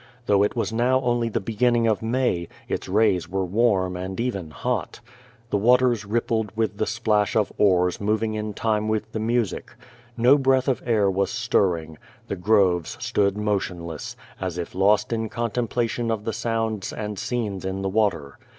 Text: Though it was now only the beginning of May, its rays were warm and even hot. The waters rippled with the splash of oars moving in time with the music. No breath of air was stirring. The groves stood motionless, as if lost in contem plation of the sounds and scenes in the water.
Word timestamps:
Though 0.25 0.41
it 0.41 0.55
was 0.55 0.73
now 0.73 0.99
only 1.01 1.29
the 1.29 1.39
beginning 1.39 1.85
of 1.85 2.01
May, 2.01 2.47
its 2.67 2.89
rays 2.89 3.29
were 3.29 3.45
warm 3.45 3.95
and 3.95 4.19
even 4.19 4.49
hot. 4.49 4.99
The 5.51 5.59
waters 5.59 6.05
rippled 6.05 6.51
with 6.55 6.77
the 6.77 6.87
splash 6.87 7.35
of 7.35 7.53
oars 7.59 8.01
moving 8.01 8.33
in 8.33 8.55
time 8.55 8.87
with 8.87 9.11
the 9.11 9.19
music. 9.19 9.75
No 10.17 10.39
breath 10.39 10.67
of 10.67 10.81
air 10.87 11.11
was 11.11 11.29
stirring. 11.29 11.99
The 12.29 12.35
groves 12.35 12.97
stood 12.99 13.37
motionless, 13.37 14.15
as 14.39 14.57
if 14.57 14.73
lost 14.73 15.13
in 15.13 15.29
contem 15.29 15.67
plation 15.67 16.09
of 16.11 16.25
the 16.25 16.33
sounds 16.33 16.91
and 16.91 17.19
scenes 17.19 17.63
in 17.63 17.83
the 17.83 17.87
water. 17.89 18.39